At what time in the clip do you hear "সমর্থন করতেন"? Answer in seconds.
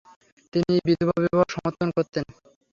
1.53-2.25